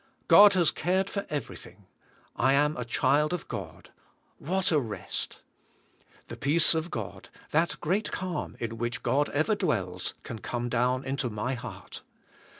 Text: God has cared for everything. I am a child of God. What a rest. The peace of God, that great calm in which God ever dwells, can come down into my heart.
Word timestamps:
God 0.27 0.53
has 0.53 0.71
cared 0.71 1.11
for 1.11 1.27
everything. 1.29 1.85
I 2.35 2.53
am 2.53 2.75
a 2.75 2.83
child 2.83 3.33
of 3.33 3.47
God. 3.47 3.91
What 4.39 4.71
a 4.71 4.79
rest. 4.79 5.43
The 6.27 6.35
peace 6.35 6.73
of 6.73 6.89
God, 6.89 7.29
that 7.51 7.79
great 7.81 8.11
calm 8.11 8.57
in 8.59 8.79
which 8.79 9.03
God 9.03 9.29
ever 9.29 9.53
dwells, 9.53 10.15
can 10.23 10.39
come 10.39 10.69
down 10.69 11.03
into 11.05 11.29
my 11.29 11.53
heart. 11.53 12.01